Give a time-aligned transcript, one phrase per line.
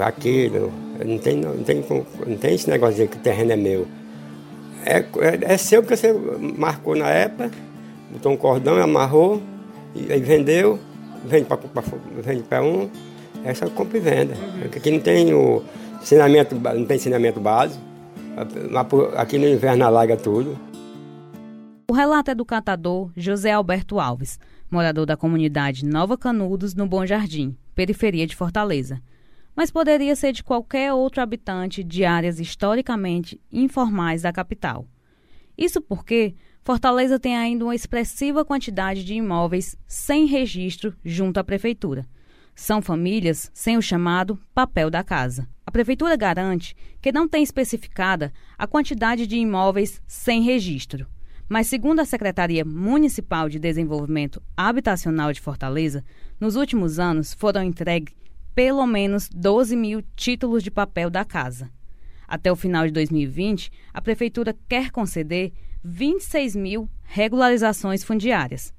[0.00, 0.72] aquilo.
[1.04, 1.84] Não tem, não, tem,
[2.26, 3.86] não tem esse negócio de que o terreno é meu.
[4.84, 6.12] É, é, é seu porque você
[6.56, 7.50] marcou na época,
[8.10, 9.40] botou um cordão, amarrou,
[9.94, 10.78] e aí vendeu,
[11.24, 12.88] vende para um,
[13.44, 14.34] é compra e venda.
[14.64, 15.62] Aqui não tem o
[16.00, 17.82] ensinamento, não tem ensinamento básico.
[19.16, 20.58] Aqui no inverno alaga tudo.
[21.90, 24.38] O relato é do catador José Alberto Alves,
[24.70, 29.00] morador da comunidade Nova Canudos, no Bom Jardim, periferia de Fortaleza.
[29.54, 34.86] Mas poderia ser de qualquer outro habitante de áreas historicamente informais da capital.
[35.56, 42.06] Isso porque Fortaleza tem ainda uma expressiva quantidade de imóveis sem registro junto à prefeitura.
[42.54, 45.48] São famílias sem o chamado papel da casa.
[45.66, 51.06] A prefeitura garante que não tem especificada a quantidade de imóveis sem registro.
[51.48, 56.04] Mas, segundo a Secretaria Municipal de Desenvolvimento Habitacional de Fortaleza,
[56.40, 58.14] nos últimos anos foram entregues
[58.54, 61.70] pelo menos 12 mil títulos de papel da casa.
[62.26, 65.52] Até o final de 2020, a Prefeitura quer conceder
[65.84, 68.72] 26 mil regularizações fundiárias.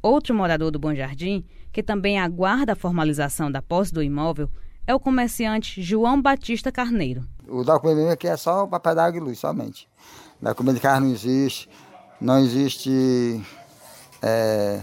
[0.00, 4.48] Outro morador do Bom Jardim, que também aguarda a formalização da posse do imóvel,
[4.86, 7.28] é o comerciante João Batista Carneiro.
[7.46, 9.88] O documento aqui é só papel da água e luz, somente.
[10.40, 11.68] O documento de carro não existe,
[12.20, 13.42] não existe
[14.22, 14.80] é,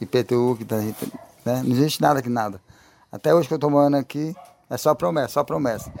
[0.00, 1.62] IPTU, que tá, né?
[1.62, 2.60] não existe nada aqui, nada.
[3.12, 4.34] Até hoje que eu estou morando aqui,
[4.68, 5.92] é só promessa, só promessa.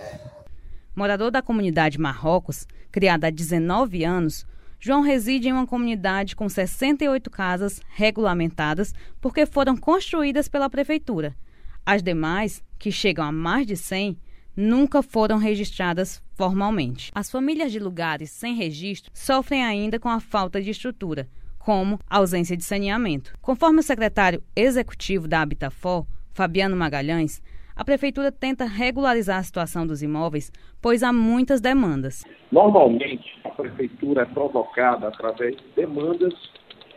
[0.94, 4.46] Morador da comunidade Marrocos, criada há 19 anos,
[4.78, 11.36] João reside em uma comunidade com 68 casas regulamentadas porque foram construídas pela prefeitura.
[11.84, 14.16] As demais, que chegam a mais de 100,
[14.56, 17.10] nunca foram registradas formalmente.
[17.14, 22.56] As famílias de lugares sem registro sofrem ainda com a falta de estrutura, como ausência
[22.56, 23.34] de saneamento.
[23.42, 26.06] Conforme o secretário executivo da Habitafor,
[26.40, 27.42] Fabiano Magalhães,
[27.76, 32.24] a prefeitura tenta regularizar a situação dos imóveis, pois há muitas demandas.
[32.50, 36.32] Normalmente, a prefeitura é provocada através de demandas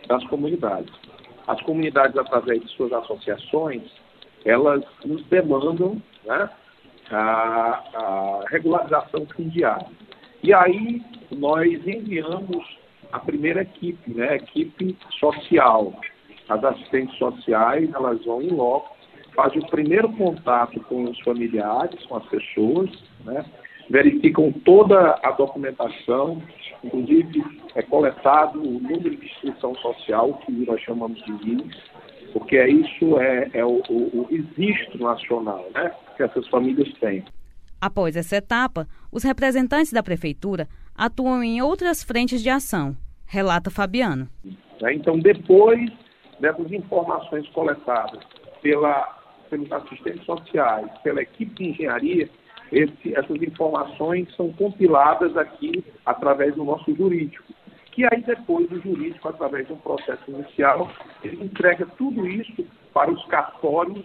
[0.07, 0.93] das comunidades.
[1.45, 3.81] As comunidades, através de suas associações,
[4.45, 6.49] elas nos demandam né,
[7.11, 9.87] a, a regularização fundiária.
[10.41, 12.77] E aí nós enviamos
[13.11, 15.93] a primeira equipe, né, a equipe social.
[16.47, 19.02] As assistentes sociais, elas vão em loco,
[19.35, 22.89] fazem o primeiro contato com os familiares, com as pessoas,
[23.25, 23.45] né,
[23.89, 26.41] verificam toda a documentação,
[26.83, 27.43] inclusive
[27.75, 31.77] é coletado o número de inscrição social, que nós chamamos de NIS,
[32.31, 37.23] porque é isso é, é o, o, o registro nacional né, que essas famílias têm.
[37.79, 42.95] Após essa etapa, os representantes da prefeitura atuam em outras frentes de ação,
[43.25, 44.27] relata Fabiano.
[44.81, 45.91] Né, então, depois
[46.39, 48.23] dessas informações coletadas
[48.61, 49.22] pela,
[49.53, 52.29] pelos assistentes sociais, pela equipe de engenharia,
[52.71, 57.53] esse, essas informações são compiladas aqui através do nosso jurídico
[57.93, 60.91] que aí depois o jurídico, através de um processo inicial,
[61.23, 64.03] ele entrega tudo isso para os cartórios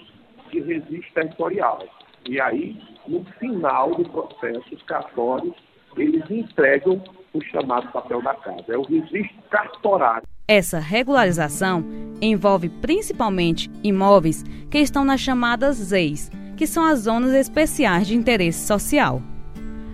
[0.51, 1.83] de registro territorial.
[2.29, 5.55] E aí, no final do processo, os cartórios,
[6.01, 10.27] eles entregam o chamado papel da casa, é o registro cartorário.
[10.47, 11.85] Essa regularização
[12.21, 18.67] envolve principalmente imóveis que estão nas chamadas ZEIs, que são as zonas especiais de interesse
[18.67, 19.23] social.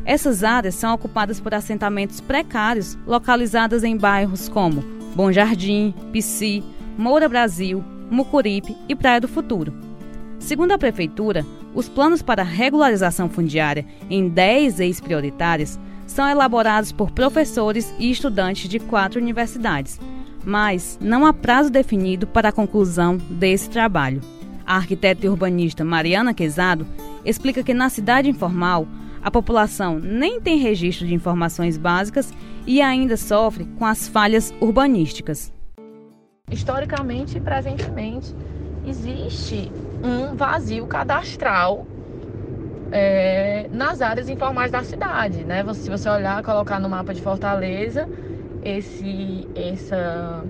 [0.05, 4.83] Essas áreas são ocupadas por assentamentos precários localizados em bairros como
[5.15, 6.63] Bom Jardim, Pici,
[6.97, 9.73] Moura Brasil, Mucuripe e Praia do Futuro.
[10.39, 11.45] Segundo a Prefeitura,
[11.75, 18.79] os planos para regularização fundiária em 10 ex-prioritárias são elaborados por professores e estudantes de
[18.79, 19.99] quatro universidades,
[20.45, 24.21] mas não há prazo definido para a conclusão desse trabalho.
[24.67, 26.87] A arquiteta e urbanista Mariana Quezado
[27.25, 28.87] explica que na cidade informal
[29.23, 32.33] a população nem tem registro de informações básicas
[32.67, 35.53] e ainda sofre com as falhas urbanísticas.
[36.51, 38.35] Historicamente e presentemente,
[38.87, 39.73] existe
[40.03, 41.87] um vazio cadastral
[42.97, 45.45] é, nas áreas informais da cidade.
[45.45, 45.65] Né?
[45.75, 48.09] Se você olhar, colocar no mapa de Fortaleza,
[48.63, 50.47] esse, essa,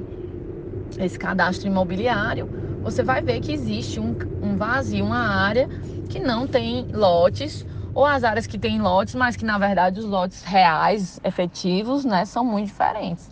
[0.99, 2.50] esse cadastro imobiliário,
[2.82, 5.69] você vai ver que existe um, um vazio, uma área
[6.06, 7.64] que não tem lotes
[7.94, 12.26] ou as áreas que têm lotes, mas que na verdade os lotes reais, efetivos, né,
[12.26, 13.31] são muito diferentes.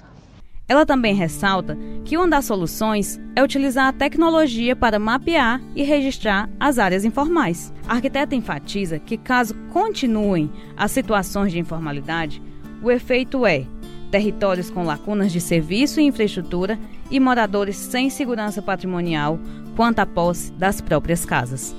[0.73, 6.49] Ela também ressalta que uma das soluções é utilizar a tecnologia para mapear e registrar
[6.59, 7.71] as áreas informais.
[7.87, 12.43] A arquiteta enfatiza que, caso continuem as situações de informalidade,
[12.83, 13.67] o efeito é
[14.11, 16.79] territórios com lacunas de serviço e infraestrutura
[17.11, 19.39] e moradores sem segurança patrimonial
[19.77, 21.77] quanto à posse das próprias casas.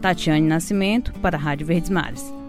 [0.00, 2.41] Tatiane Nascimento, para a Rádio Verdes Mares.